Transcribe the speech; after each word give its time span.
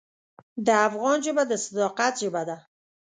د 0.65 0.67
افغان 0.87 1.17
ژبه 1.25 1.43
د 1.47 1.53
صداقت 1.65 2.13
ژبه 2.21 2.41
ده. 2.49 2.57